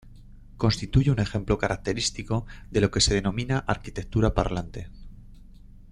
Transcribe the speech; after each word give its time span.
Constituye 0.57 1.11
un 1.11 1.19
ejemplo 1.19 1.59
característico 1.59 2.47
de 2.71 2.81
lo 2.81 2.89
que 2.89 3.01
se 3.01 3.13
denomina 3.13 3.59
arquitectura 3.67 4.33
parlante. 4.33 4.89